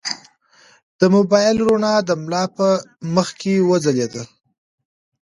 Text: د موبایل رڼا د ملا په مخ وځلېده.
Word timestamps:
د 0.99 1.01
موبایل 1.15 1.55
رڼا 1.67 1.95
د 2.07 2.09
ملا 2.23 2.43
په 2.57 2.67
مخ 3.15 3.29
وځلېده. 3.69 4.23